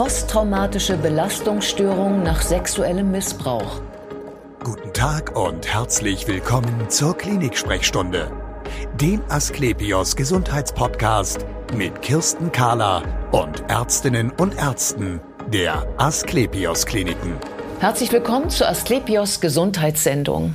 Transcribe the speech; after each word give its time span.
Posttraumatische 0.00 0.96
Belastungsstörung 0.96 2.22
nach 2.22 2.40
sexuellem 2.40 3.10
Missbrauch. 3.10 3.82
Guten 4.64 4.94
Tag 4.94 5.36
und 5.36 5.68
herzlich 5.68 6.26
willkommen 6.26 6.88
zur 6.88 7.14
Klinik-Sprechstunde, 7.14 8.32
dem 8.98 9.20
Asklepios 9.28 10.16
Gesundheitspodcast 10.16 11.44
mit 11.76 12.00
Kirsten 12.00 12.50
Kahler 12.50 13.02
und 13.32 13.62
Ärztinnen 13.68 14.30
und 14.38 14.56
Ärzten 14.56 15.20
der 15.52 15.86
Asklepios 15.98 16.86
Kliniken. 16.86 17.34
Herzlich 17.80 18.10
willkommen 18.10 18.48
zur 18.48 18.70
Asklepios 18.70 19.42
Gesundheitssendung. 19.42 20.54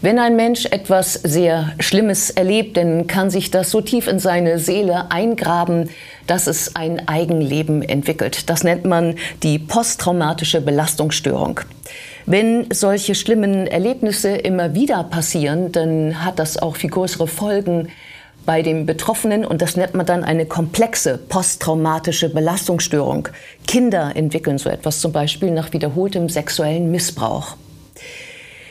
Wenn 0.00 0.18
ein 0.18 0.36
Mensch 0.36 0.66
etwas 0.66 1.14
sehr 1.14 1.72
Schlimmes 1.78 2.30
erlebt, 2.30 2.76
dann 2.76 3.06
kann 3.06 3.30
sich 3.30 3.50
das 3.50 3.70
so 3.70 3.80
tief 3.80 4.08
in 4.08 4.18
seine 4.18 4.58
Seele 4.58 5.10
eingraben, 5.10 5.90
dass 6.30 6.46
es 6.46 6.76
ein 6.76 7.08
Eigenleben 7.08 7.82
entwickelt. 7.82 8.48
Das 8.48 8.62
nennt 8.62 8.84
man 8.84 9.16
die 9.42 9.58
posttraumatische 9.58 10.60
Belastungsstörung. 10.60 11.58
Wenn 12.24 12.70
solche 12.72 13.16
schlimmen 13.16 13.66
Erlebnisse 13.66 14.36
immer 14.36 14.72
wieder 14.74 15.02
passieren, 15.02 15.72
dann 15.72 16.24
hat 16.24 16.38
das 16.38 16.56
auch 16.56 16.76
viel 16.76 16.90
größere 16.90 17.26
Folgen 17.26 17.88
bei 18.46 18.62
dem 18.62 18.86
Betroffenen 18.86 19.44
und 19.44 19.60
das 19.60 19.76
nennt 19.76 19.94
man 19.94 20.06
dann 20.06 20.22
eine 20.22 20.46
komplexe 20.46 21.18
posttraumatische 21.18 22.28
Belastungsstörung. 22.28 23.28
Kinder 23.66 24.12
entwickeln 24.14 24.58
so 24.58 24.70
etwas 24.70 25.00
zum 25.00 25.10
Beispiel 25.10 25.50
nach 25.50 25.72
wiederholtem 25.72 26.28
sexuellen 26.28 26.92
Missbrauch. 26.92 27.56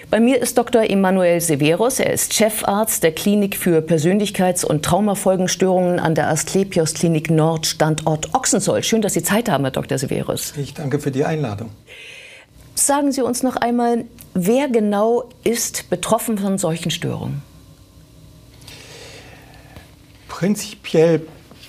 Bei 0.10 0.20
mir 0.20 0.42
ist 0.42 0.58
Dr. 0.58 0.90
Emanuel 0.90 1.40
Severus. 1.40 2.00
Er 2.00 2.12
ist 2.12 2.34
Chefarzt 2.34 3.04
der 3.04 3.12
Klinik 3.12 3.56
für 3.56 3.82
Persönlichkeits- 3.82 4.66
und 4.66 4.84
Traumafolgenstörungen 4.84 6.00
an 6.00 6.16
der 6.16 6.30
Asklepios 6.30 6.96
Klinik 6.96 7.30
Nord, 7.30 7.68
Standort 7.68 8.34
Ochsenzoll. 8.34 8.82
Schön, 8.82 9.04
dass 9.04 9.14
Sie 9.14 9.22
Zeit 9.22 9.50
haben, 9.50 9.66
Herr 9.66 9.72
Dr. 9.72 10.00
Severus. 10.00 10.54
Ich 10.58 10.74
danke 10.74 10.98
für 10.98 11.12
die 11.12 11.26
Einladung. 11.26 11.70
Sagen 12.74 13.12
Sie 13.12 13.22
uns 13.22 13.44
noch 13.44 13.56
einmal, 13.56 14.06
wer 14.34 14.68
genau 14.68 15.30
ist 15.44 15.92
betroffen 15.92 16.40
von 16.40 16.58
solchen 16.58 16.90
Störungen? 16.90 17.44
Prinzipiell 20.28 21.22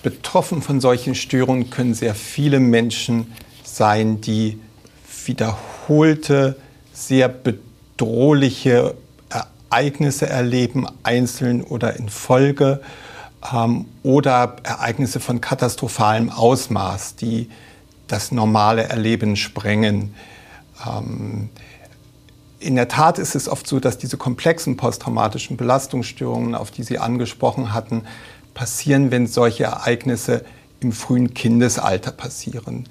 betroffen 0.03 0.63
von 0.63 0.81
solchen 0.81 1.15
Störungen 1.15 1.69
können 1.69 1.93
sehr 1.93 2.15
viele 2.15 2.59
Menschen 2.59 3.35
sein, 3.65 4.23
die 4.23 4.59
wiederholte, 5.27 6.57
sehr 6.95 7.29
bedrohliche 7.29 7.70
bedrohliche 8.01 8.95
Ereignisse 9.29 10.27
erleben, 10.27 10.87
einzeln 11.03 11.63
oder 11.63 11.97
in 11.97 12.09
Folge, 12.09 12.81
ähm, 13.53 13.85
oder 14.03 14.57
Ereignisse 14.63 15.21
von 15.21 15.43
katastrophalem 15.43 16.31
Ausmaß, 16.31 17.17
die 17.17 17.51
das 18.09 18.33
normale 18.33 18.85
Erleben 18.85 19.37
sprengen. 19.37 20.15
Ähm, 20.87 21.51
in 22.59 22.75
der 22.75 22.89
Tat 22.89 23.19
ist 23.19 23.35
es 23.35 23.49
oft 23.49 23.67
so, 23.67 23.81
dass 23.81 23.99
diese 23.99 24.17
komplexen 24.17 24.79
posttraumatischen 24.79 25.59
Belastungsstörungen, 25.59 26.55
auf 26.55 26.71
die 26.71 26.85
Sie 26.85 26.99
angesprochen 26.99 27.75
hatten, 27.75 28.05
passieren, 28.55 29.11
wenn 29.11 29.27
solche 29.27 29.65
Ereignisse 29.65 30.45
im 30.81 30.93
frühen 30.93 31.35
Kindesalter 31.35 32.13
passieren 32.13 32.89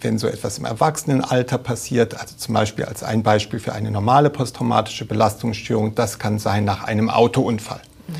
wenn 0.00 0.18
so 0.18 0.26
etwas 0.26 0.58
im 0.58 0.64
Erwachsenenalter 0.64 1.58
passiert, 1.58 2.18
also 2.20 2.34
zum 2.36 2.54
Beispiel 2.54 2.84
als 2.84 3.02
ein 3.02 3.22
Beispiel 3.22 3.60
für 3.60 3.72
eine 3.72 3.90
normale 3.90 4.30
posttraumatische 4.30 5.04
Belastungsstörung, 5.04 5.94
das 5.94 6.18
kann 6.18 6.38
sein 6.38 6.64
nach 6.64 6.84
einem 6.84 7.08
Autounfall. 7.08 7.80
Mhm. 8.08 8.12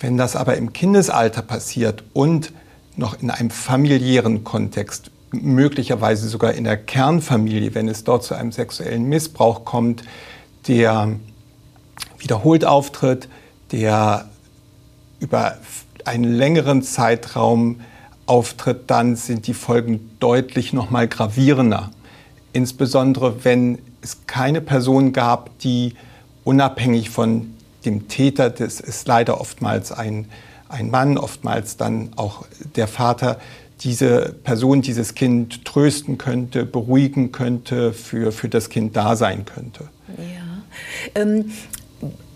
Wenn 0.00 0.16
das 0.16 0.36
aber 0.36 0.56
im 0.56 0.72
Kindesalter 0.72 1.42
passiert 1.42 2.04
und 2.12 2.52
noch 2.96 3.20
in 3.20 3.30
einem 3.30 3.50
familiären 3.50 4.44
Kontext, 4.44 5.10
möglicherweise 5.32 6.28
sogar 6.28 6.52
in 6.52 6.64
der 6.64 6.76
Kernfamilie, 6.76 7.74
wenn 7.74 7.88
es 7.88 8.04
dort 8.04 8.22
zu 8.24 8.34
einem 8.34 8.52
sexuellen 8.52 9.04
Missbrauch 9.04 9.64
kommt, 9.64 10.04
der 10.68 11.16
wiederholt 12.18 12.64
auftritt, 12.64 13.28
der 13.72 14.28
über 15.20 15.56
einen 16.04 16.24
längeren 16.24 16.82
Zeitraum 16.82 17.80
auftritt, 18.26 18.84
dann 18.88 19.16
sind 19.16 19.46
die 19.46 19.54
Folgen 19.54 20.10
deutlich 20.20 20.72
noch 20.72 20.90
mal 20.90 21.08
gravierender. 21.08 21.90
Insbesondere 22.52 23.44
wenn 23.44 23.78
es 24.02 24.26
keine 24.26 24.60
Person 24.60 25.12
gab, 25.12 25.58
die 25.60 25.94
unabhängig 26.44 27.10
von 27.10 27.54
dem 27.84 28.08
Täter, 28.08 28.50
das 28.50 28.80
ist 28.80 29.06
leider 29.08 29.40
oftmals 29.40 29.92
ein, 29.92 30.26
ein 30.68 30.90
Mann, 30.90 31.18
oftmals 31.18 31.76
dann 31.76 32.10
auch 32.16 32.44
der 32.76 32.88
Vater, 32.88 33.38
diese 33.80 34.34
Person, 34.44 34.82
dieses 34.82 35.14
Kind 35.14 35.64
trösten 35.64 36.16
könnte, 36.16 36.64
beruhigen 36.64 37.32
könnte, 37.32 37.92
für, 37.92 38.32
für 38.32 38.48
das 38.48 38.68
Kind 38.68 38.96
da 38.96 39.16
sein 39.16 39.44
könnte. 39.44 39.88
Ja. 40.16 41.20
Ähm, 41.20 41.50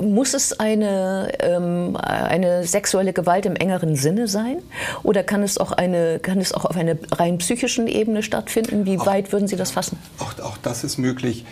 muss 0.01 0.35
es 0.35 0.59
eine, 0.59 1.33
ähm, 1.41 1.97
eine 1.97 2.65
sexuelle 2.65 3.13
Gewalt 3.13 3.47
im 3.47 3.57
engeren 3.57 3.97
Sinne 3.97 4.29
sein? 4.29 4.59
Oder 5.03 5.23
kann 5.23 5.43
es 5.43 5.59
auch, 5.59 5.73
eine, 5.73 6.19
kann 6.21 6.39
es 6.39 6.53
auch 6.53 6.65
auf 6.65 6.77
einer 6.77 6.97
rein 7.13 7.39
psychischen 7.39 7.87
Ebene 7.87 8.23
stattfinden? 8.23 8.87
Wie 8.87 8.99
auch, 8.99 9.07
weit 9.07 9.33
würden 9.33 9.49
Sie 9.49 9.57
das 9.57 9.71
fassen? 9.71 9.99
Auch, 10.19 10.39
auch 10.43 10.57
das 10.59 10.85
ist 10.85 10.99
möglich. 10.99 11.45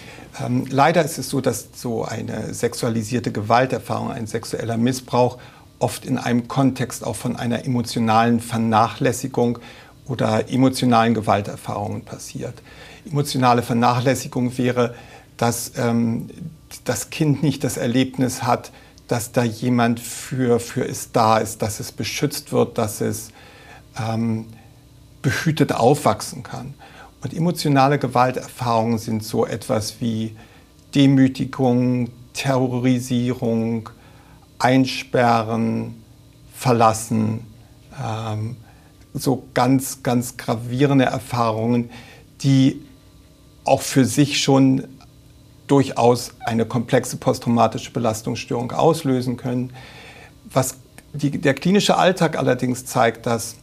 Ähm, 0.45 0.67
leider 0.71 1.05
ist 1.05 1.19
es 1.19 1.29
so, 1.29 1.41
dass 1.41 1.69
so 1.75 2.05
eine 2.05 2.55
sexualisierte 2.55 3.33
Gewalterfahrung, 3.33 4.11
ein 4.11 4.27
sexueller 4.27 4.77
Missbrauch 4.77 5.39
oft 5.79 6.05
in 6.05 6.19
einem 6.19 6.49
Kontext 6.49 7.05
auch 7.05 7.17
von 7.17 7.37
einer 7.37 7.65
emotionalen 7.65 8.41
Vernachlässigung 8.41 9.59
oder 10.07 10.49
emotionalen 10.49 11.15
Gewalterfahrungen 11.15 12.03
passiert. 12.03 12.55
Emotionale 13.05 13.63
Vernachlässigung 13.63 14.57
wäre, 14.57 14.95
dass 15.37 15.73
ähm, 15.77 16.29
das 16.89 17.11
Kind 17.11 17.43
nicht 17.43 17.65
das 17.65 17.77
Erlebnis 17.77 18.43
hat, 18.43 18.73
dass 19.09 19.33
da 19.33 19.45
jemand 19.45 20.01
für, 20.01 20.59
für 20.59 20.87
es 20.87 21.13
da 21.13 21.39
ist, 21.39 21.63
dass 21.63 21.81
es 21.81 21.93
beschützt 21.93 22.53
wird, 22.53 22.79
dass 22.79 23.01
es 23.01 23.31
ähm, 23.99 24.47
behütet 25.23 25.73
aufwachsen 25.73 26.43
kann. 26.43 26.75
Und 27.23 27.35
emotionale 27.35 27.99
Gewalterfahrungen 27.99 28.99
sind 28.99 29.25
so 29.25 29.47
etwas 29.47 30.01
wie 30.01 30.37
Demütigung, 30.95 32.11
Terrorisierung, 32.33 33.91
Einsperren, 34.59 36.03
Verlassen, 36.55 37.41
ähm, 38.03 38.57
so 39.15 39.45
ganz, 39.55 40.03
ganz 40.03 40.37
gravierende 40.37 41.07
Erfahrungen, 41.07 41.91
die 42.43 42.83
auch 43.65 43.83
für 43.83 44.05
sich 44.05 44.41
schon 44.43 44.85
durchaus 45.67 46.33
eine 46.45 46.65
komplexe 46.65 47.17
posttraumatische 47.17 47.91
Belastungsstörung 47.91 48.73
auslösen 48.73 49.37
können. 49.37 49.73
Was 50.51 50.77
die, 51.13 51.31
der 51.31 51.55
klinische 51.55 51.97
Alltag 51.97 52.39
allerdings 52.39 52.85
zeigt, 52.87 53.27
dass, 53.27 53.57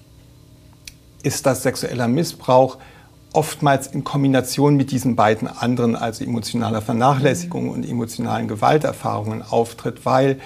ist, 1.22 1.46
dass 1.46 1.63
sexueller 1.63 2.08
Missbrauch 2.08 2.78
oftmals 3.31 3.88
in 3.88 4.03
Kombination 4.03 4.75
mit 4.75 4.92
diesen 4.92 5.16
beiden 5.16 5.47
anderen, 5.47 5.96
also 5.96 6.24
emotionaler 6.24 6.81
Vernachlässigung 6.81 7.69
und 7.69 7.88
emotionalen 7.88 8.47
Gewalterfahrungen 8.47 9.42
auftritt, 9.42 10.06
weil 10.06 10.40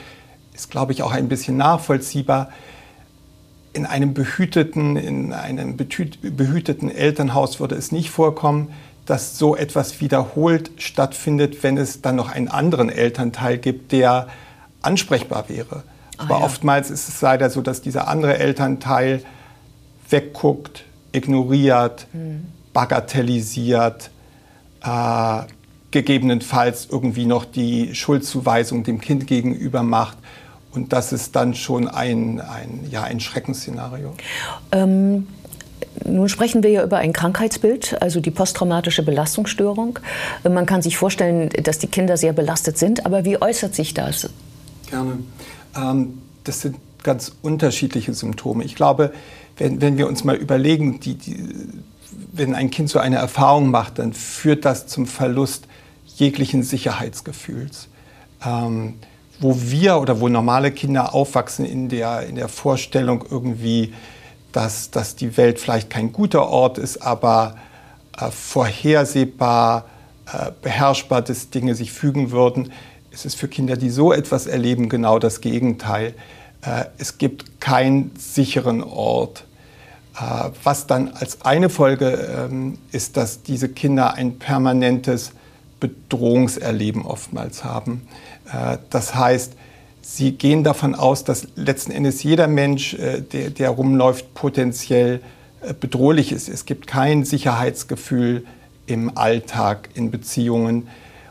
ist, 0.54 0.72
glaube 0.72 0.92
ich, 0.92 1.04
auch 1.04 1.12
ein 1.12 1.28
bisschen 1.28 1.58
nachvollziehbar. 1.58 2.50
In 3.74 3.86
einem 3.86 4.14
behüteten, 4.16 4.96
in 4.96 5.34
einem 5.34 5.78
behüteten 5.78 6.90
Elternhaus 6.90 7.60
würde 7.60 7.76
es 7.76 7.92
nicht 7.92 8.10
vorkommen, 8.10 8.74
dass 9.08 9.38
so 9.38 9.56
etwas 9.56 10.02
wiederholt 10.02 10.70
stattfindet, 10.78 11.64
wenn 11.64 11.78
es 11.78 12.02
dann 12.02 12.18
noch 12.18 12.30
einen 12.30 12.50
anderen 12.50 12.90
Elternteil 12.90 13.58
gibt, 13.58 13.92
der 13.94 14.28
ansprechbar 14.82 15.46
wäre. 15.48 15.84
Ah, 16.18 16.24
Aber 16.24 16.40
ja. 16.40 16.46
oftmals 16.46 16.92
ist 16.92 17.08
es 17.08 17.22
leider 17.22 17.50
so, 17.50 17.62
dass 17.62 17.82
dieser 17.82 18.08
andere 18.08 18.38
Elternteil 18.38 19.24
wegguckt, 20.10 20.84
ignoriert, 21.14 22.08
mhm. 22.14 22.48
bagatellisiert, 22.74 24.12
äh, 24.84 25.40
gegebenenfalls 25.92 26.88
irgendwie 26.92 27.26
noch 27.26 27.46
die 27.46 27.96
Schuldzuweisung 27.96 28.84
dem 28.84 29.00
Kind 29.00 29.26
gegenüber 29.26 29.84
macht. 29.84 30.18
Und 30.74 30.92
das 30.92 31.14
ist 31.14 31.36
dann 31.36 31.56
schon 31.56 31.88
ein, 31.88 32.42
ein, 32.42 32.86
ja, 32.92 33.04
ein 33.04 33.22
Schreckensszenario. 33.22 34.14
Ähm 34.72 35.28
nun 36.06 36.30
sprechen 36.30 36.64
wir 36.64 36.70
ja 36.70 36.84
über 36.84 36.98
ein 36.98 37.14
Krankheitsbild, 37.14 38.02
also 38.02 38.20
die 38.20 38.32
posttraumatische 38.32 39.04
Belastungsstörung. 39.04 40.00
Man 40.44 40.66
kann 40.66 40.82
sich 40.82 40.98
vorstellen, 40.98 41.50
dass 41.64 41.80
die 41.80 41.88
Kinder 41.88 42.18
sehr 42.18 42.34
belastet 42.34 42.78
sind, 42.78 43.06
aber 43.06 43.26
wie 43.26 43.42
äußert 43.42 43.76
sich 43.76 43.94
das? 43.94 44.30
Gerne. 44.90 45.20
Ähm, 45.76 46.20
das 46.44 46.62
sind 46.62 46.78
ganz 47.04 47.34
unterschiedliche 47.42 48.14
Symptome. 48.14 48.64
Ich 48.64 48.76
glaube, 48.76 49.14
wenn, 49.58 49.82
wenn 49.82 49.98
wir 49.98 50.08
uns 50.08 50.24
mal 50.24 50.36
überlegen, 50.36 51.00
die, 51.00 51.16
die, 51.16 51.44
wenn 52.32 52.56
ein 52.56 52.70
Kind 52.70 52.90
so 52.90 53.00
eine 53.00 53.18
Erfahrung 53.18 53.70
macht, 53.70 54.00
dann 54.00 54.14
führt 54.14 54.66
das 54.66 54.88
zum 54.88 55.06
Verlust 55.06 55.68
jeglichen 56.16 56.64
Sicherheitsgefühls. 56.64 57.90
Ähm, 58.46 58.96
wo 59.40 59.56
wir 59.62 60.00
oder 60.00 60.20
wo 60.20 60.30
normale 60.30 60.72
Kinder 60.72 61.14
aufwachsen 61.14 61.66
in 61.66 61.90
der, 61.90 62.24
in 62.24 62.36
der 62.36 62.48
Vorstellung 62.48 63.24
irgendwie, 63.30 63.94
dass, 64.58 64.90
dass 64.90 65.16
die 65.16 65.38
Welt 65.38 65.60
vielleicht 65.60 65.92
kein 65.92 66.12
guter 66.12 66.48
Ort 66.48 66.80
ist, 66.80 67.04
aber 67.04 67.58
äh, 68.18 68.32
vorhersehbar, 68.32 69.86
äh, 70.34 70.50
beherrschbar, 70.64 71.22
dass 71.22 71.52
Dinge 71.52 71.76
sich 71.76 71.92
fügen 71.92 72.32
würden. 72.32 72.72
Es 73.12 73.24
ist 73.24 73.36
für 73.36 73.48
Kinder, 73.48 73.78
die 73.78 73.92
so 73.92 74.12
etwas 74.12 74.48
erleben, 74.48 74.90
genau 74.90 75.20
das 75.20 75.42
Gegenteil. 75.42 76.16
Äh, 76.64 76.86
es 76.98 77.20
gibt 77.20 77.62
keinen 77.62 78.16
sicheren 78.18 78.82
Ort. 78.82 79.44
Äh, 80.20 80.50
was 80.64 80.88
dann 80.88 81.10
als 81.10 81.44
eine 81.44 81.70
Folge 81.70 82.48
ähm, 82.50 82.80
ist, 82.92 83.16
dass 83.16 83.44
diese 83.44 83.70
Kinder 83.70 84.16
ein 84.16 84.40
permanentes 84.40 85.34
Bedrohungserleben 85.80 87.06
oftmals 87.06 87.64
haben. 87.64 88.08
Äh, 88.52 88.80
das 88.90 89.14
heißt, 89.14 89.54
sie 90.08 90.32
gehen 90.32 90.64
davon 90.64 90.96
aus, 90.96 91.24
dass 91.24 91.48
letzten 91.56 91.92
Endes 91.92 92.24
jeder 92.24 92.48
Mensch, 92.48 92.96
der, 92.98 93.50
der 93.50 93.70
rumläuft, 93.70 94.34
potenziell 94.34 95.20
bedrohlich 95.80 96.32
ist. 96.32 96.48
Es 96.48 96.66
gibt 96.66 96.88
kein 96.88 97.26
Sicherheitsgefühl 97.26 98.46
im 98.86 99.18
Alltag, 99.18 99.90
in 99.96 100.10
Beziehungen. 100.10 100.88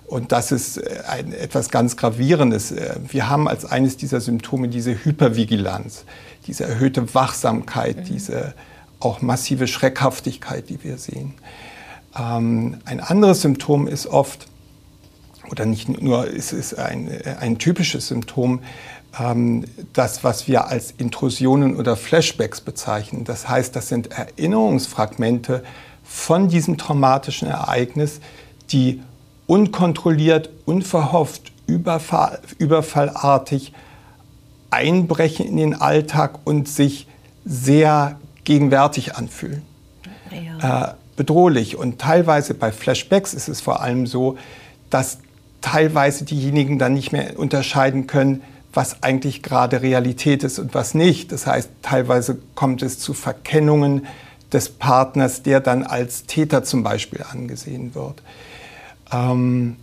Und 0.07 0.31
das 0.31 0.53
ist 0.53 0.81
ein, 1.09 1.33
etwas 1.33 1.71
ganz 1.71 1.97
Gravierendes. 1.97 2.75
Wir 3.09 3.31
haben 3.31 3.49
als 3.49 3.65
eines 3.65 3.97
dieser 3.97 4.21
Symptome 4.21 4.69
diese 4.69 5.05
Hypervigilanz, 5.05 6.05
diese 6.47 6.65
erhöhte 6.65 7.15
Wachsamkeit, 7.15 7.97
mhm. 7.97 8.05
diese 8.05 8.55
auch 9.01 9.23
massive 9.23 9.67
Schreckhaftigkeit, 9.67 10.69
die 10.69 10.85
wir 10.85 10.99
sehen. 10.99 11.35
Ähm, 12.19 12.79
ein 12.85 13.01
anderes 13.01 13.43
Symptom 13.43 13.89
ist 13.89 14.07
oft, 14.07 14.47
oder 15.51 15.67
nicht 15.67 15.89
nur, 16.01 16.27
es 16.27 16.53
ist 16.53 16.75
ein, 16.79 17.11
ein 17.41 17.59
typisches 17.59 18.09
Symptom, 18.09 18.61
ähm, 19.19 19.65
das, 19.93 20.25
was 20.25 20.49
wir 20.49 20.69
als 20.69 20.93
Intrusionen 20.93 21.77
oder 21.77 21.97
Flashbacks 21.97 22.61
bezeichnen. 22.61 23.25
Das 23.25 23.49
heißt, 23.49 23.75
das 23.75 23.89
sind 23.89 24.11
Erinnerungsfragmente 24.13 25.65
von 26.05 26.49
diesem 26.49 26.79
traumatischen 26.79 27.49
Ereignis, 27.49 28.21
die 28.71 29.03
unkontrolliert, 29.47 30.51
unverhofft, 30.65 31.53
überfall, 31.67 32.41
überfallartig 32.59 33.73
einbrechen 34.71 35.47
in 35.47 35.57
den 35.57 35.75
Alltag 35.75 36.41
und 36.45 36.69
sich 36.69 37.07
sehr 37.45 38.19
gegenwärtig 38.45 39.15
anfühlen. 39.17 39.63
Ja. 40.31 40.91
Äh, 40.91 40.95
bedrohlich. 41.17 41.77
Und 41.77 41.99
teilweise 42.01 42.55
bei 42.55 42.73
Flashbacks 42.73 43.35
ist 43.35 43.49
es 43.49 43.61
vor 43.61 43.81
allem 43.81 44.07
so, 44.07 44.37
dass 44.91 45.19
teilweise 45.67 46.25
diejenigen 46.25 46.79
dann 46.79 46.95
nicht 46.95 47.11
mehr 47.11 47.37
unterscheiden 47.37 48.07
können, 48.07 48.43
was 48.73 49.03
eigentlich 49.03 49.43
gerade 49.43 49.83
Realität 49.83 50.45
ist 50.45 50.61
und 50.61 50.75
was 50.75 50.95
nicht. 50.95 51.33
Das 51.33 51.45
heißt, 51.45 51.71
teilweise 51.83 52.39
kommt 52.55 52.83
es 52.83 53.01
zu 53.01 53.15
Verkennungen 53.15 54.07
des 54.53 54.69
Partners, 54.69 55.43
der 55.43 55.59
dann 55.59 55.83
als 55.83 56.25
Täter 56.27 56.63
zum 56.63 56.85
Beispiel 56.85 57.25
angesehen 57.29 57.97
wird. 57.97 58.23
Ähm, 59.13 59.77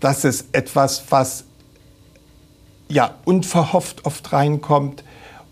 das 0.00 0.24
ist 0.24 0.46
etwas, 0.52 1.04
was 1.10 1.44
ja 2.88 3.14
unverhofft 3.26 4.06
oft 4.06 4.32
reinkommt 4.32 5.04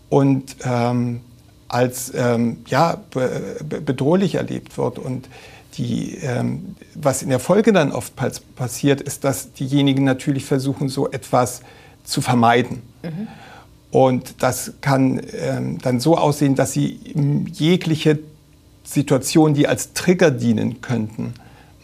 und 0.09 0.55
ähm, 0.63 1.21
als 1.67 2.11
ähm, 2.15 2.63
ja, 2.65 2.99
be 3.11 3.59
bedrohlich 3.81 4.33
erlebt 4.33 4.79
wird. 4.79 4.97
Und 4.97 5.29
die, 5.77 6.17
ähm, 6.21 6.75
was 6.95 7.21
in 7.21 7.29
der 7.29 7.39
Folge 7.39 7.73
dann 7.73 7.91
oft 7.91 8.13
passiert, 8.55 9.01
ist, 9.01 9.23
dass 9.23 9.53
diejenigen 9.53 10.03
natürlich 10.03 10.45
versuchen, 10.45 10.89
so 10.89 11.09
etwas 11.09 11.61
zu 12.03 12.21
vermeiden. 12.21 12.81
Mhm. 13.03 13.27
Und 13.91 14.43
das 14.43 14.73
kann 14.81 15.21
ähm, 15.33 15.77
dann 15.79 15.99
so 15.99 16.17
aussehen, 16.17 16.55
dass 16.55 16.73
sie 16.73 16.99
jegliche 17.51 18.19
Situationen, 18.83 19.55
die 19.55 19.67
als 19.67 19.93
Trigger 19.93 20.31
dienen 20.31 20.81
könnten, 20.81 21.33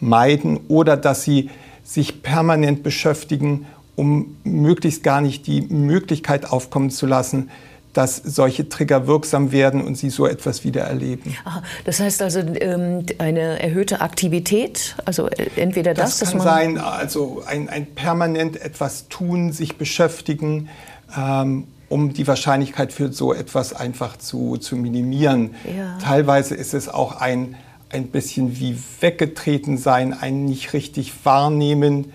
meiden 0.00 0.58
oder 0.68 0.96
dass 0.96 1.24
sie 1.24 1.50
sich 1.84 2.22
permanent 2.22 2.82
beschäftigen, 2.82 3.66
um 3.94 4.36
möglichst 4.44 5.02
gar 5.02 5.20
nicht 5.20 5.46
die 5.46 5.62
Möglichkeit 5.62 6.50
aufkommen 6.50 6.90
zu 6.90 7.06
lassen, 7.06 7.50
dass 7.96 8.16
solche 8.16 8.68
Trigger 8.68 9.06
wirksam 9.06 9.52
werden 9.52 9.82
und 9.82 9.96
sie 9.96 10.10
so 10.10 10.26
etwas 10.26 10.64
wieder 10.64 10.82
erleben. 10.82 11.34
Aha, 11.44 11.62
das 11.84 12.00
heißt 12.00 12.20
also 12.20 12.40
ähm, 12.40 13.06
eine 13.18 13.62
erhöhte 13.62 14.00
Aktivität, 14.02 14.96
also 15.04 15.28
äh, 15.28 15.48
entweder 15.56 15.94
das, 15.94 16.18
das 16.18 16.32
kann 16.32 16.40
sein, 16.40 16.78
also 16.78 17.42
ein, 17.46 17.68
ein, 17.68 17.86
permanent 17.86 18.60
etwas 18.60 19.08
tun, 19.08 19.52
sich 19.52 19.78
beschäftigen. 19.78 20.68
Ähm, 21.16 21.68
um 21.88 22.12
die 22.12 22.26
Wahrscheinlichkeit 22.26 22.92
für 22.92 23.12
so 23.12 23.32
etwas 23.32 23.72
einfach 23.72 24.16
zu, 24.16 24.56
zu 24.56 24.74
minimieren. 24.74 25.54
Ja. 25.64 25.98
Teilweise 25.98 26.56
ist 26.56 26.74
es 26.74 26.88
auch 26.88 27.20
ein, 27.20 27.54
ein 27.90 28.08
bisschen 28.08 28.58
wie 28.58 28.76
weggetreten 29.00 29.78
sein, 29.78 30.12
ein 30.12 30.46
nicht 30.46 30.72
richtig 30.72 31.12
wahrnehmen, 31.24 32.12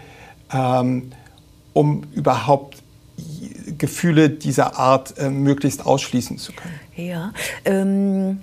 ähm, 0.54 1.14
um 1.72 2.04
überhaupt 2.14 2.81
Gefühle 3.78 4.30
dieser 4.30 4.78
Art 4.78 5.18
äh, 5.18 5.30
möglichst 5.30 5.86
ausschließen 5.86 6.38
zu 6.38 6.54
können. 6.54 6.80
Ja. 6.96 7.34
Ähm 7.66 8.42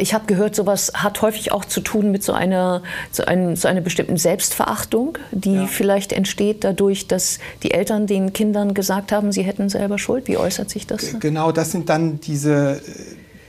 ich 0.00 0.14
habe 0.14 0.26
gehört, 0.26 0.54
sowas 0.54 0.92
hat 0.94 1.20
häufig 1.22 1.52
auch 1.52 1.64
zu 1.64 1.80
tun 1.80 2.10
mit 2.10 2.22
so 2.22 2.32
einer, 2.32 2.82
so 3.10 3.24
einem, 3.24 3.56
so 3.56 3.68
einer 3.68 3.80
bestimmten 3.80 4.16
Selbstverachtung, 4.16 5.18
die 5.32 5.54
ja. 5.54 5.66
vielleicht 5.66 6.12
entsteht 6.12 6.64
dadurch, 6.64 7.08
dass 7.08 7.38
die 7.62 7.72
Eltern 7.72 8.06
den 8.06 8.32
Kindern 8.32 8.74
gesagt 8.74 9.12
haben, 9.12 9.32
sie 9.32 9.42
hätten 9.42 9.68
selber 9.68 9.98
Schuld. 9.98 10.28
Wie 10.28 10.36
äußert 10.36 10.70
sich 10.70 10.86
das? 10.86 11.18
Genau, 11.20 11.52
das 11.52 11.72
sind 11.72 11.88
dann 11.88 12.20
diese 12.20 12.76
äh, 12.76 12.80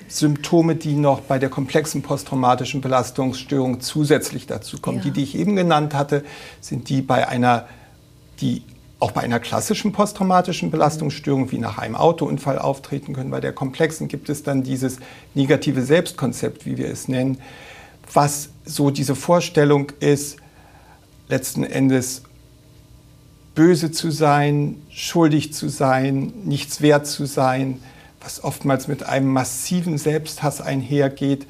Symptome, 0.07 0.75
die 0.75 0.95
noch 0.95 1.21
bei 1.21 1.39
der 1.39 1.49
komplexen 1.49 2.01
posttraumatischen 2.01 2.81
Belastungsstörung 2.81 3.79
zusätzlich 3.79 4.47
dazu 4.47 4.79
kommen. 4.79 4.97
Ja. 4.97 5.03
Die, 5.03 5.11
die 5.11 5.23
ich 5.23 5.35
eben 5.37 5.55
genannt 5.55 5.93
hatte, 5.93 6.23
sind 6.61 6.89
die 6.89 7.01
bei 7.01 7.27
einer, 7.27 7.67
die 8.41 8.63
auch 8.99 9.11
bei 9.11 9.21
einer 9.21 9.39
klassischen 9.39 9.93
posttraumatischen 9.93 10.71
Belastungsstörung 10.71 11.51
wie 11.51 11.57
nach 11.57 11.77
einem 11.77 11.95
Autounfall 11.95 12.59
auftreten 12.59 13.13
können. 13.13 13.31
Bei 13.31 13.39
der 13.39 13.53
komplexen 13.53 14.09
gibt 14.09 14.29
es 14.29 14.43
dann 14.43 14.63
dieses 14.63 14.97
negative 15.33 15.83
Selbstkonzept, 15.83 16.65
wie 16.65 16.77
wir 16.77 16.89
es 16.89 17.07
nennen, 17.07 17.39
was 18.13 18.49
so 18.65 18.89
diese 18.89 19.15
Vorstellung 19.15 19.91
ist, 19.99 20.37
letzten 21.29 21.63
Endes 21.63 22.23
böse 23.55 23.91
zu 23.91 24.11
sein, 24.11 24.81
schuldig 24.89 25.53
zu 25.53 25.69
sein, 25.69 26.33
nichts 26.43 26.81
wert 26.81 27.07
zu 27.07 27.25
sein, 27.25 27.81
was 28.21 28.43
oftmals 28.43 28.87
mit 28.87 29.03
einem 29.03 29.31
massiven 29.31 29.97
Selbsthass 29.97 30.59
einhergeht, 30.59 31.47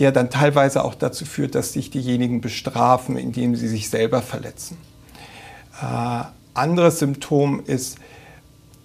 der 0.00 0.10
dann 0.10 0.30
teilweise 0.30 0.82
auch 0.84 0.94
dazu 0.94 1.24
führt, 1.24 1.54
dass 1.54 1.72
sich 1.72 1.90
diejenigen 1.90 2.40
bestrafen, 2.40 3.16
indem 3.16 3.54
sie 3.54 3.68
sich 3.68 3.90
selber 3.90 4.22
verletzen. 4.22 4.76
Äh, 5.80 6.24
anderes 6.54 6.98
Symptom 6.98 7.62
ist, 7.64 7.98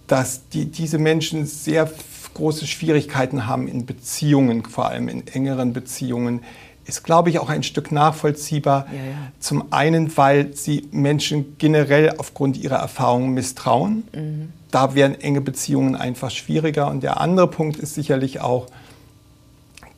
dass 0.07 0.47
die, 0.49 0.65
diese 0.65 0.97
Menschen 0.97 1.45
sehr 1.45 1.89
große 2.33 2.67
Schwierigkeiten 2.67 3.47
haben 3.47 3.67
in 3.67 3.85
Beziehungen, 3.85 4.63
vor 4.65 4.87
allem 4.87 5.07
in 5.07 5.25
engeren 5.27 5.73
Beziehungen, 5.73 6.41
ist, 6.85 7.03
glaube 7.03 7.31
ich, 7.31 7.39
auch 7.39 7.49
ein 7.49 7.63
Stück 7.63 7.91
nachvollziehbar. 7.91 8.85
Ja, 8.91 8.97
ja. 8.97 9.15
Zum 9.39 9.73
einen, 9.73 10.15
weil 10.17 10.53
sie 10.53 10.87
Menschen 10.91 11.55
generell 11.57 12.15
aufgrund 12.17 12.57
ihrer 12.57 12.75
Erfahrungen 12.75 13.33
misstrauen. 13.33 14.03
Mhm. 14.13 14.49
Da 14.69 14.93
wären 14.93 15.19
enge 15.19 15.41
Beziehungen 15.41 15.95
einfach 15.95 16.29
schwieriger. 16.29 16.87
Und 16.87 17.01
der 17.01 17.19
andere 17.19 17.47
Punkt 17.47 17.77
ist 17.77 17.95
sicherlich 17.95 18.41
auch, 18.41 18.67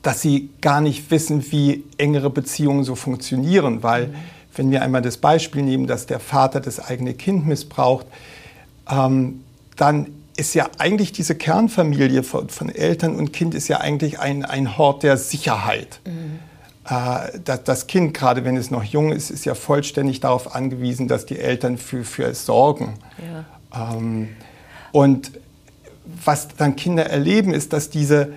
dass 0.00 0.22
sie 0.22 0.48
gar 0.62 0.80
nicht 0.80 1.10
wissen, 1.10 1.50
wie 1.52 1.84
engere 1.98 2.30
Beziehungen 2.30 2.84
so 2.84 2.94
funktionieren, 2.94 3.82
weil 3.82 4.08
mhm 4.08 4.14
wenn 4.58 4.70
wir 4.70 4.82
einmal 4.82 5.02
das 5.02 5.16
Beispiel 5.16 5.62
nehmen, 5.62 5.86
dass 5.86 6.06
der 6.06 6.20
Vater 6.20 6.60
das 6.60 6.80
eigene 6.80 7.14
Kind 7.14 7.46
missbraucht, 7.46 8.06
ähm, 8.90 9.44
dann 9.76 10.08
ist 10.36 10.54
ja 10.54 10.68
eigentlich 10.78 11.12
diese 11.12 11.34
Kernfamilie 11.34 12.22
von, 12.22 12.48
von, 12.48 12.68
Eltern 12.68 13.16
und 13.16 13.32
Kind 13.32 13.54
ist 13.54 13.68
ja 13.68 13.80
eigentlich 13.80 14.20
ein, 14.20 14.44
ein 14.44 14.76
Hort 14.78 15.02
der 15.02 15.16
Sicherheit. 15.16 16.00
Mhm. 16.06 16.38
Äh, 16.88 17.38
das, 17.44 17.64
das, 17.64 17.86
Kind, 17.86 18.14
gerade 18.14 18.44
wenn 18.44 18.56
es 18.56 18.70
noch 18.70 18.84
jung 18.84 19.12
ist, 19.12 19.30
ist 19.30 19.44
ja 19.44 19.54
vollständig 19.54 20.20
darauf 20.20 20.54
angewiesen, 20.54 21.08
dass 21.08 21.26
die 21.26 21.38
Eltern 21.38 21.76
für, 21.76 22.04
für 22.04 22.24
es 22.24 22.46
sorgen. 22.46 22.94
Ja. 23.72 23.94
Ähm, 23.94 24.28
und 24.92 25.32
was 26.24 26.48
dann 26.56 26.76
Kinder 26.76 27.06
erleben, 27.06 27.52
ist, 27.52 27.72
dass 27.72 27.90
diese 27.90 28.32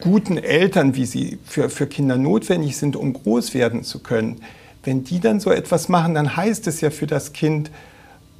guten 0.00 0.36
Eltern, 0.36 0.94
wie 0.94 1.06
sie 1.06 1.38
für, 1.46 1.70
für 1.70 1.86
Kinder 1.86 2.16
notwendig 2.16 2.76
sind, 2.76 2.96
um 2.96 3.12
groß 3.12 3.54
werden 3.54 3.84
zu 3.84 4.00
können, 4.00 4.40
wenn 4.86 5.04
die 5.04 5.20
dann 5.20 5.40
so 5.40 5.50
etwas 5.50 5.88
machen, 5.88 6.14
dann 6.14 6.36
heißt 6.36 6.66
es 6.66 6.80
ja 6.80 6.90
für 6.90 7.06
das 7.06 7.32
Kind 7.32 7.70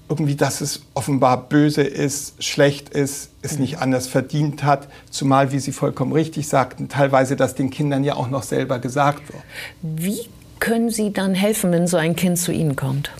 irgendwie, 0.09 0.37
dass 0.37 0.61
es 0.61 0.83
offenbar 0.95 1.49
böse 1.49 1.83
ist, 1.83 2.43
schlecht 2.43 2.91
ist, 2.91 3.31
es 3.43 3.55
mhm. 3.55 3.61
nicht 3.63 3.79
anders 3.79 4.07
verdient 4.07 4.63
hat, 4.63 4.89
zumal, 5.11 5.51
wie 5.51 5.59
Sie 5.59 5.73
vollkommen 5.73 6.13
richtig 6.13 6.49
sagten, 6.49 6.89
teilweise 6.89 7.35
das 7.35 7.57
den 7.57 7.71
Kindern 7.71 8.05
ja 8.05 8.15
auch 8.15 8.31
noch 8.31 8.45
selber 8.45 8.79
gesagt 8.79 9.33
wird. 9.33 9.43
Wie 9.83 10.21
können 10.61 10.91
Sie 10.91 11.13
dann 11.13 11.35
helfen, 11.35 11.73
wenn 11.73 11.89
so 11.89 11.97
ein 11.97 12.15
Kind 12.15 12.39
zu 12.39 12.53
Ihnen 12.53 12.77
kommt? 12.77 13.11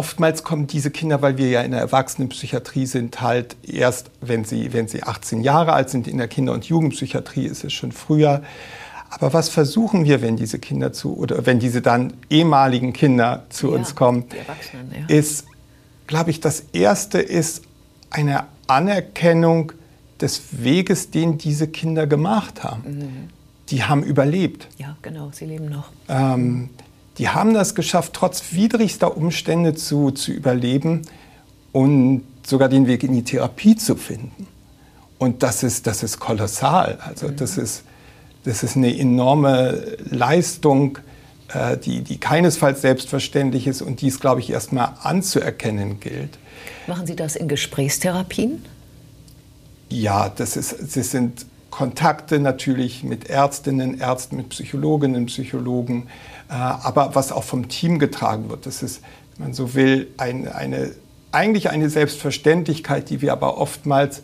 oftmals 0.00 0.44
kommen 0.44 0.66
diese 0.66 0.90
Kinder, 0.90 1.20
weil 1.20 1.36
wir 1.36 1.50
ja 1.50 1.60
in 1.60 1.72
der 1.72 1.80
Erwachsenenpsychiatrie 1.80 2.86
sind, 2.86 3.20
halt 3.20 3.56
erst, 3.62 4.10
wenn 4.22 4.44
sie, 4.44 4.72
wenn 4.72 4.88
sie 4.88 5.02
18 5.02 5.42
Jahre 5.42 5.74
alt 5.74 5.90
sind. 5.90 6.08
In 6.08 6.16
der 6.16 6.26
Kinder- 6.26 6.54
und 6.54 6.64
Jugendpsychiatrie 6.64 7.44
ist 7.44 7.64
es 7.64 7.74
schon 7.74 7.92
früher. 7.92 8.42
Aber 9.10 9.32
was 9.32 9.48
versuchen 9.48 10.04
wir, 10.04 10.22
wenn 10.22 10.36
diese 10.36 10.58
Kinder 10.58 10.92
zu, 10.92 11.16
oder 11.16 11.44
wenn 11.44 11.58
diese 11.58 11.82
dann 11.82 12.12
ehemaligen 12.30 12.92
Kinder 12.92 13.44
zu 13.50 13.70
ja, 13.70 13.76
uns 13.76 13.94
kommen, 13.96 14.24
ja. 14.32 15.14
ist, 15.14 15.46
glaube 16.06 16.30
ich, 16.30 16.40
das 16.40 16.64
erste 16.72 17.18
ist 17.18 17.62
eine 18.08 18.44
Anerkennung 18.68 19.72
des 20.20 20.42
Weges, 20.62 21.10
den 21.10 21.38
diese 21.38 21.66
Kinder 21.66 22.06
gemacht 22.06 22.62
haben. 22.62 22.82
Mhm. 22.98 23.28
Die 23.68 23.84
haben 23.84 24.02
überlebt. 24.02 24.68
Ja, 24.78 24.96
genau, 25.02 25.30
sie 25.32 25.44
leben 25.44 25.68
noch. 25.68 25.90
Ähm, 26.08 26.70
die 27.18 27.28
haben 27.28 27.52
das 27.52 27.74
geschafft, 27.74 28.12
trotz 28.14 28.52
widrigster 28.52 29.16
Umstände 29.16 29.74
zu, 29.74 30.10
zu 30.10 30.32
überleben 30.32 31.02
und 31.72 32.22
sogar 32.44 32.68
den 32.68 32.86
Weg 32.86 33.02
in 33.02 33.12
die 33.12 33.24
Therapie 33.24 33.76
zu 33.76 33.96
finden. 33.96 34.46
Und 35.18 35.42
das 35.42 35.62
ist, 35.62 35.86
das 35.86 36.02
ist 36.02 36.18
kolossal. 36.18 36.98
Also 37.04 37.28
mhm. 37.28 37.36
das, 37.36 37.58
ist, 37.58 37.84
das 38.44 38.62
ist 38.62 38.76
eine 38.76 38.96
enorme 38.96 39.96
Leistung, 40.10 40.98
äh, 41.52 41.76
die, 41.76 42.02
die 42.02 42.18
keinesfalls 42.18 42.80
selbstverständlich 42.80 43.66
ist 43.66 43.82
und 43.82 44.00
die 44.00 44.08
es, 44.08 44.20
glaube 44.20 44.40
ich, 44.40 44.50
erstmal 44.50 44.94
anzuerkennen 45.02 46.00
gilt. 46.00 46.38
Machen 46.86 47.06
Sie 47.06 47.16
das 47.16 47.36
in 47.36 47.48
Gesprächstherapien? 47.48 48.64
Ja, 49.88 50.28
das, 50.28 50.56
ist, 50.56 50.96
das 50.96 51.10
sind 51.10 51.46
Kontakte 51.70 52.38
natürlich 52.38 53.02
mit 53.02 53.28
Ärztinnen, 53.28 54.00
Ärzten, 54.00 54.36
mit 54.36 54.50
Psychologinnen, 54.50 55.26
Psychologen, 55.26 56.08
äh, 56.48 56.52
aber 56.52 57.14
was 57.14 57.32
auch 57.32 57.44
vom 57.44 57.68
Team 57.68 57.98
getragen 57.98 58.48
wird. 58.48 58.66
Das 58.66 58.82
ist, 58.82 59.02
wenn 59.36 59.48
man 59.48 59.54
so 59.54 59.74
will, 59.74 60.08
ein, 60.16 60.48
eine, 60.48 60.92
eigentlich 61.32 61.70
eine 61.70 61.90
Selbstverständlichkeit, 61.90 63.10
die 63.10 63.20
wir 63.20 63.32
aber 63.32 63.58
oftmals, 63.58 64.22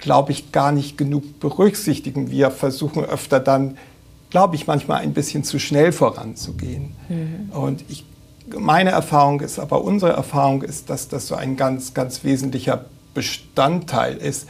glaube 0.00 0.32
ich, 0.32 0.50
gar 0.50 0.72
nicht 0.72 0.98
genug 0.98 1.40
berücksichtigen. 1.40 2.30
Wir 2.30 2.50
versuchen 2.50 3.04
öfter 3.04 3.38
dann, 3.38 3.76
glaube 4.30 4.56
ich, 4.56 4.66
manchmal 4.66 5.02
ein 5.02 5.12
bisschen 5.12 5.44
zu 5.44 5.58
schnell 5.58 5.92
voranzugehen. 5.92 6.94
Mhm. 7.08 7.50
Und 7.52 7.84
ich, 7.88 8.04
meine 8.58 8.90
Erfahrung 8.90 9.40
ist, 9.40 9.58
aber 9.58 9.84
unsere 9.84 10.12
Erfahrung 10.12 10.62
ist, 10.62 10.90
dass 10.90 11.08
das 11.08 11.26
so 11.26 11.34
ein 11.34 11.56
ganz, 11.56 11.94
ganz 11.94 12.24
wesentlicher 12.24 12.86
Bestandteil 13.14 14.16
ist, 14.16 14.48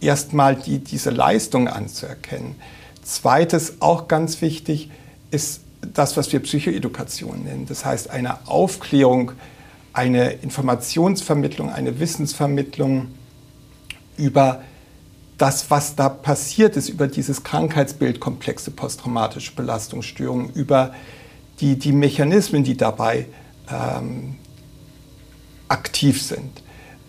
erstmal 0.00 0.56
die, 0.56 0.78
diese 0.78 1.10
Leistung 1.10 1.68
anzuerkennen. 1.68 2.56
Zweites, 3.02 3.80
auch 3.80 4.08
ganz 4.08 4.40
wichtig, 4.40 4.90
ist 5.30 5.60
das, 5.94 6.16
was 6.16 6.32
wir 6.32 6.40
Psychoedukation 6.40 7.44
nennen. 7.44 7.66
Das 7.68 7.84
heißt, 7.84 8.10
eine 8.10 8.46
Aufklärung, 8.48 9.32
eine 9.92 10.32
Informationsvermittlung, 10.32 11.70
eine 11.70 12.00
Wissensvermittlung 12.00 13.08
über 14.16 14.62
das, 15.38 15.70
was 15.70 15.96
da 15.96 16.08
passiert 16.08 16.76
ist, 16.76 16.88
über 16.88 17.08
dieses 17.08 17.42
Krankheitsbild 17.42 18.20
komplexe 18.20 18.70
posttraumatische 18.70 19.54
Belastungsstörungen, 19.54 20.50
über 20.52 20.94
die, 21.60 21.78
die 21.78 21.92
Mechanismen, 21.92 22.64
die 22.64 22.76
dabei 22.76 23.26
ähm, 23.70 24.36
aktiv 25.68 26.22
sind. 26.22 26.62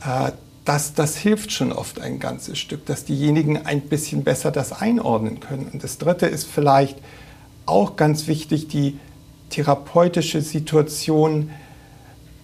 Äh, 0.06 0.32
das, 0.66 0.94
das 0.94 1.16
hilft 1.16 1.54
schon 1.54 1.72
oft 1.72 2.02
ein 2.02 2.20
ganzes 2.20 2.60
Stück, 2.60 2.86
dass 2.86 3.06
diejenigen 3.06 3.66
ein 3.66 3.82
bisschen 3.82 4.26
besser 4.26 4.52
das 4.52 4.74
einordnen 4.74 5.40
können. 5.40 5.70
Und 5.72 5.84
das 5.84 5.98
Dritte 5.98 6.26
ist 6.26 6.46
vielleicht 6.46 6.98
auch 7.66 7.96
ganz 7.96 8.28
wichtig, 8.28 8.68
die 8.68 9.00
therapeutische 9.50 10.42
Situation 10.42 11.52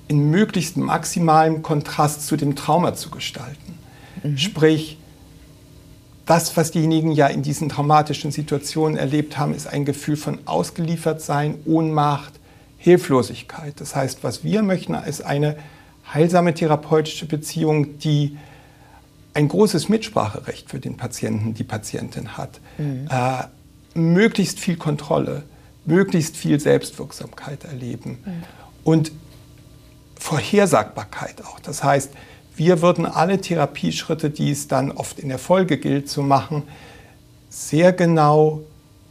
in 0.07 0.29
möglichst 0.29 0.77
maximalem 0.77 1.61
Kontrast 1.63 2.25
zu 2.25 2.37
dem 2.37 2.55
Trauma 2.55 2.93
zu 2.93 3.09
gestalten. 3.09 3.77
Mhm. 4.23 4.37
Sprich, 4.37 4.97
das, 6.25 6.55
was 6.55 6.71
diejenigen 6.71 7.11
ja 7.11 7.27
in 7.27 7.43
diesen 7.43 7.69
traumatischen 7.69 8.31
Situationen 8.31 8.97
erlebt 8.97 9.37
haben, 9.37 9.53
ist 9.53 9.67
ein 9.67 9.85
Gefühl 9.85 10.15
von 10.15 10.39
Ausgeliefertsein, 10.45 11.55
Ohnmacht, 11.65 12.33
Hilflosigkeit. 12.77 13.79
Das 13.79 13.95
heißt, 13.95 14.23
was 14.23 14.43
wir 14.43 14.61
möchten, 14.61 14.93
ist 14.93 15.21
eine 15.21 15.57
heilsame 16.13 16.53
therapeutische 16.53 17.25
Beziehung, 17.25 17.97
die 17.99 18.37
ein 19.33 19.47
großes 19.47 19.89
Mitspracherecht 19.89 20.69
für 20.69 20.79
den 20.79 20.95
Patienten, 20.95 21.53
die 21.53 21.63
Patientin 21.63 22.37
hat. 22.37 22.59
Mhm. 22.77 23.07
Äh, 23.09 23.43
möglichst 23.97 24.59
viel 24.59 24.77
Kontrolle, 24.77 25.43
möglichst 25.85 26.37
viel 26.37 26.59
Selbstwirksamkeit 26.59 27.65
erleben 27.65 28.19
mhm. 28.25 28.43
und 28.83 29.11
Vorhersagbarkeit 30.19 31.43
auch. 31.43 31.59
Das 31.59 31.83
heißt, 31.83 32.11
wir 32.55 32.81
würden 32.81 33.05
alle 33.05 33.39
Therapieschritte, 33.39 34.29
die 34.29 34.51
es 34.51 34.67
dann 34.67 34.91
oft 34.91 35.19
in 35.19 35.29
der 35.29 35.39
Folge 35.39 35.77
gilt 35.77 36.09
zu 36.09 36.21
machen, 36.21 36.63
sehr 37.49 37.93
genau, 37.93 38.61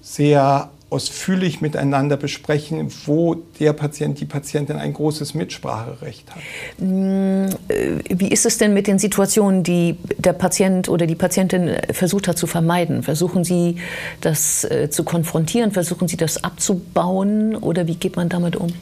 sehr 0.01 0.71
ausführlich 0.93 1.63
miteinander 1.63 2.19
besprechen, 2.19 2.93
wo 3.07 3.37
der 3.59 3.73
Patient, 3.73 4.21
die 4.21 4.27
Patientin 4.27 4.77
ein 4.77 4.93
großes 4.93 5.33
Mitspracherecht 5.33 6.31
hat. 6.31 6.43
Mm, 6.79 7.47
äh, 7.69 7.99
wie 8.11 8.29
ist 8.29 8.45
es 8.45 8.59
denn 8.59 8.75
mit 8.75 8.87
den 8.87 8.99
Situationen, 8.99 9.63
die 9.63 9.97
der 10.19 10.35
Patient 10.35 10.91
oder 10.91 11.07
die 11.07 11.15
Patientin 11.15 11.77
versucht 11.93 12.29
hat 12.29 12.37
zu 12.37 12.47
vermeiden? 12.47 13.03
Versuchen 13.03 13.43
Sie 13.43 13.77
das 14.21 14.65
äh, 14.65 14.91
zu 14.91 15.03
konfrontieren? 15.03 15.73
Versuchen 15.73 16.09
Sie 16.09 16.19
das 16.19 16.45
abzubauen? 16.45 17.57
Oder 17.57 17.87
wie 17.87 17.95
geht 17.95 18.17
man 18.17 18.29
damit 18.29 18.57
um? 18.57 18.75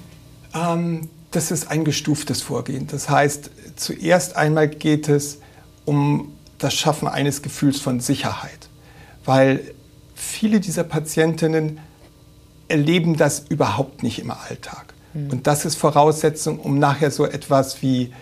Ähm, 0.52 1.08
das 1.30 1.50
ist 1.50 1.70
ein 1.70 1.84
gestuftes 1.84 2.42
Vorgehen. 2.42 2.86
Das 2.86 3.08
heißt, 3.08 3.50
zuerst 3.76 4.36
einmal 4.36 4.68
geht 4.68 5.08
es 5.08 5.38
um 5.84 6.32
das 6.58 6.74
Schaffen 6.74 7.08
eines 7.08 7.42
Gefühls 7.42 7.80
von 7.80 8.00
Sicherheit, 8.00 8.68
weil 9.24 9.74
viele 10.14 10.60
dieser 10.60 10.84
Patientinnen 10.84 11.80
erleben 12.68 13.16
das 13.16 13.40
überhaupt 13.48 14.02
nicht 14.02 14.18
im 14.18 14.30
Alltag. 14.30 14.94
Mhm. 15.14 15.30
Und 15.30 15.46
das 15.46 15.64
ist 15.64 15.76
Voraussetzung, 15.76 16.60
um 16.60 16.78
nachher 16.78 17.10
so 17.10 17.26
etwas 17.26 17.82
wie 17.82 18.12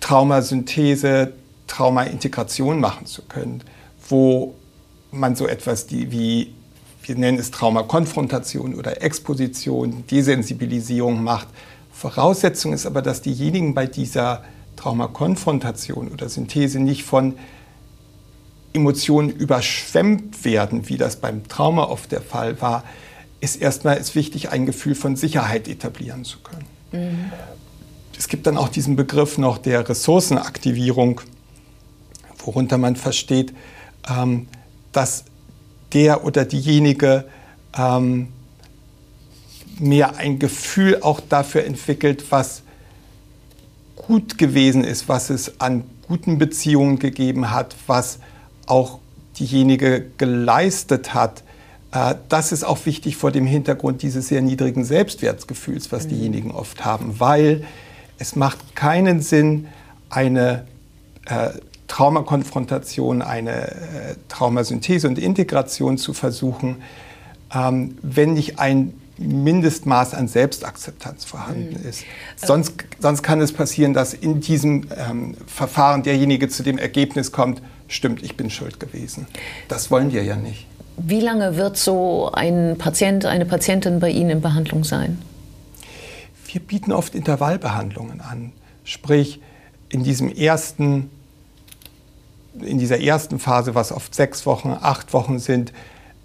Traumasynthese, 0.00 1.32
Traumaintegration 1.66 2.80
machen 2.80 3.06
zu 3.06 3.22
können, 3.22 3.62
wo 4.08 4.54
man 5.10 5.36
so 5.36 5.46
etwas 5.46 5.90
wie, 5.90 6.54
wir 7.08 7.16
nennen 7.16 7.38
es 7.38 7.50
Traumakonfrontation 7.50 8.74
oder 8.74 9.02
Exposition, 9.02 10.04
Desensibilisierung 10.10 11.22
macht. 11.22 11.48
Voraussetzung 11.90 12.74
ist 12.74 12.84
aber, 12.84 13.00
dass 13.00 13.22
diejenigen 13.22 13.74
bei 13.74 13.86
dieser 13.86 14.44
Traumakonfrontation 14.76 16.08
oder 16.08 16.28
Synthese 16.28 16.78
nicht 16.78 17.04
von 17.04 17.34
Emotionen 18.74 19.30
überschwemmt 19.30 20.44
werden, 20.44 20.88
wie 20.90 20.98
das 20.98 21.16
beim 21.16 21.48
Trauma 21.48 21.84
oft 21.84 22.12
der 22.12 22.20
Fall 22.20 22.60
war, 22.60 22.84
ist 23.40 23.56
erstmal 23.56 23.96
ist 23.96 24.14
wichtig, 24.14 24.50
ein 24.50 24.66
Gefühl 24.66 24.94
von 24.94 25.16
Sicherheit 25.16 25.66
etablieren 25.66 26.24
zu 26.24 26.38
können. 26.40 26.66
Mhm. 26.92 27.32
Es 28.18 28.28
gibt 28.28 28.46
dann 28.46 28.58
auch 28.58 28.68
diesen 28.68 28.96
Begriff 28.96 29.38
noch 29.38 29.58
der 29.58 29.88
Ressourcenaktivierung, 29.88 31.22
worunter 32.44 32.76
man 32.76 32.96
versteht, 32.96 33.54
ähm, 34.08 34.48
dass 34.92 35.24
der 35.92 36.24
oder 36.24 36.44
diejenige 36.44 37.24
ähm, 37.76 38.28
mehr 39.78 40.16
ein 40.16 40.38
Gefühl 40.38 41.02
auch 41.02 41.20
dafür 41.20 41.64
entwickelt, 41.64 42.24
was 42.30 42.62
gut 43.96 44.38
gewesen 44.38 44.84
ist, 44.84 45.08
was 45.08 45.30
es 45.30 45.60
an 45.60 45.84
guten 46.06 46.38
Beziehungen 46.38 46.98
gegeben 46.98 47.50
hat, 47.50 47.76
was 47.86 48.18
auch 48.66 48.98
diejenige 49.38 50.06
geleistet 50.16 51.14
hat, 51.14 51.42
äh, 51.92 52.14
das 52.28 52.52
ist 52.52 52.64
auch 52.64 52.84
wichtig 52.86 53.16
vor 53.16 53.30
dem 53.30 53.46
Hintergrund 53.46 54.02
dieses 54.02 54.28
sehr 54.28 54.42
niedrigen 54.42 54.84
Selbstwertgefühls, 54.84 55.92
was 55.92 56.04
mhm. 56.04 56.08
diejenigen 56.10 56.50
oft 56.50 56.84
haben, 56.84 57.20
weil 57.20 57.64
es 58.18 58.36
macht 58.36 58.74
keinen 58.74 59.20
Sinn, 59.20 59.68
eine 60.10 60.66
äh, 61.26 61.50
Traumakonfrontation, 61.88 63.22
eine 63.22 63.70
äh, 63.70 63.74
Traumasynthese 64.28 65.08
und 65.08 65.18
Integration 65.18 65.98
zu 65.98 66.12
versuchen, 66.12 66.76
ähm, 67.54 67.98
wenn 68.02 68.34
nicht 68.34 68.58
ein 68.58 68.94
Mindestmaß 69.18 70.14
an 70.14 70.28
Selbstakzeptanz 70.28 71.24
vorhanden 71.24 71.80
mhm. 71.80 71.88
ist. 71.88 72.04
Sonst, 72.36 72.74
sonst 73.00 73.22
kann 73.22 73.40
es 73.40 73.52
passieren, 73.52 73.92
dass 73.92 74.14
in 74.14 74.40
diesem 74.40 74.86
ähm, 74.96 75.34
Verfahren 75.46 76.04
derjenige 76.04 76.48
zu 76.48 76.62
dem 76.62 76.78
Ergebnis 76.78 77.32
kommt, 77.32 77.60
stimmt, 77.88 78.22
ich 78.22 78.36
bin 78.36 78.48
schuld 78.48 78.78
gewesen. 78.78 79.26
Das 79.66 79.90
wollen 79.90 80.12
wir 80.12 80.22
ja 80.22 80.36
nicht. 80.36 80.66
Wie 80.98 81.20
lange 81.20 81.56
wird 81.56 81.76
so 81.76 82.30
ein 82.32 82.76
Patient, 82.78 83.24
eine 83.24 83.44
Patientin 83.44 83.98
bei 83.98 84.10
Ihnen 84.10 84.30
in 84.30 84.40
Behandlung 84.40 84.84
sein? 84.84 85.20
Wir 86.46 86.60
bieten 86.60 86.92
oft 86.92 87.14
Intervallbehandlungen 87.14 88.20
an. 88.20 88.52
Sprich, 88.84 89.40
in 89.90 90.02
diesem 90.02 90.28
ersten, 90.28 91.10
in 92.62 92.78
dieser 92.78 93.00
ersten 93.00 93.38
Phase, 93.38 93.74
was 93.74 93.92
oft 93.92 94.14
sechs 94.14 94.46
Wochen, 94.46 94.76
acht 94.80 95.12
Wochen 95.12 95.38
sind, 95.38 95.72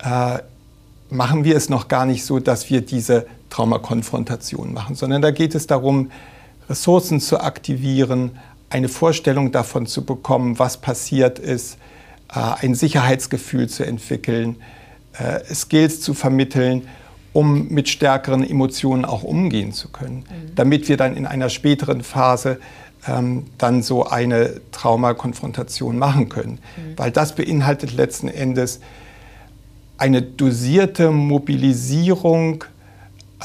äh, 0.04 0.40
machen 1.10 1.44
wir 1.44 1.56
es 1.56 1.70
noch 1.70 1.88
gar 1.88 2.06
nicht 2.06 2.26
so, 2.26 2.40
dass 2.40 2.70
wir 2.70 2.82
diese 2.82 3.26
Traumakonfrontation 3.50 4.74
machen, 4.74 4.96
sondern 4.96 5.22
da 5.22 5.32
geht 5.32 5.56
es 5.56 5.68
darum, 5.68 6.12
Ressourcen 6.70 7.20
zu 7.20 7.40
aktivieren, 7.40 8.40
eine 8.70 8.90
Vorstellung 8.90 9.52
davon 9.52 9.86
zu 9.86 10.04
bekommen, 10.04 10.58
was 10.58 10.78
passiert 10.78 11.38
ist, 11.38 11.78
äh, 12.34 12.40
ein 12.40 12.74
Sicherheitsgefühl 12.74 13.70
zu 13.70 13.86
entwickeln, 13.86 14.56
äh, 15.14 15.54
Skills 15.54 16.02
zu 16.02 16.14
vermitteln, 16.14 16.88
um 17.34 17.68
mit 17.70 17.90
stärkeren 17.90 18.48
Emotionen 18.48 19.06
auch 19.06 19.24
umgehen 19.24 19.74
zu 19.74 19.90
können, 19.90 20.18
mhm. 20.18 20.56
damit 20.56 20.90
wir 20.90 20.98
dann 20.98 21.16
in 21.16 21.26
einer 21.26 21.50
späteren 21.50 22.04
Phase 22.04 22.60
ähm, 23.08 23.46
dann 23.58 23.84
so 23.84 24.06
eine 24.06 24.62
Traumakonfrontation 24.72 25.98
machen 25.98 26.30
können. 26.30 26.60
Mhm. 26.78 26.98
Weil 26.98 27.12
das 27.12 27.36
beinhaltet 27.36 27.94
letzten 27.94 28.28
Endes 28.28 28.80
eine 29.98 30.22
dosierte 30.22 31.12
Mobilisierung 31.12 32.64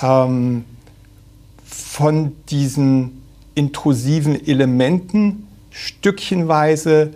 ähm, 0.03 0.65
von 1.65 2.33
diesen 2.51 3.23
intrusiven 3.55 4.47
Elementen, 4.47 5.47
stückchenweise, 5.71 7.11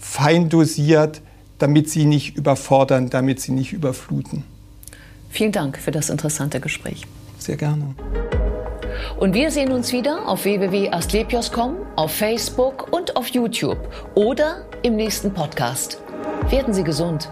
fein 0.00 0.48
dosiert, 0.48 1.20
damit 1.58 1.88
sie 1.88 2.04
nicht 2.04 2.36
überfordern, 2.36 3.10
damit 3.10 3.40
sie 3.40 3.52
nicht 3.52 3.72
überfluten. 3.72 4.44
Vielen 5.30 5.52
Dank 5.52 5.78
für 5.78 5.90
das 5.90 6.10
interessante 6.10 6.60
Gespräch. 6.60 7.06
Sehr 7.38 7.56
gerne. 7.56 7.94
Und 9.16 9.34
wir 9.34 9.50
sehen 9.50 9.72
uns 9.72 9.92
wieder 9.92 10.28
auf 10.28 10.44
www.astlepios.com, 10.44 11.76
auf 11.96 12.12
Facebook 12.12 12.92
und 12.92 13.16
auf 13.16 13.28
YouTube 13.28 13.78
oder 14.14 14.64
im 14.82 14.96
nächsten 14.96 15.32
Podcast. 15.32 16.00
Werden 16.50 16.74
Sie 16.74 16.84
gesund. 16.84 17.28